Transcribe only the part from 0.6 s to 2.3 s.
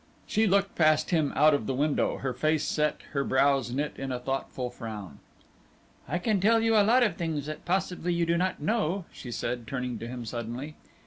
past him out of the window,